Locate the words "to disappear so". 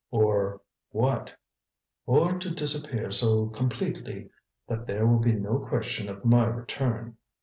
2.39-3.49